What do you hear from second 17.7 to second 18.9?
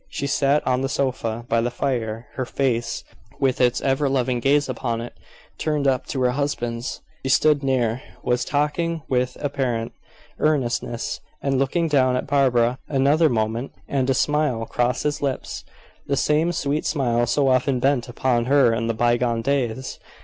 bent upon her in